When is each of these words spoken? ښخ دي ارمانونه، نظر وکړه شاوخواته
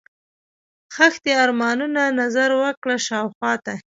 ښخ 0.93 1.13
دي 1.23 1.33
ارمانونه، 1.43 2.01
نظر 2.19 2.49
وکړه 2.63 2.95
شاوخواته 3.07 3.73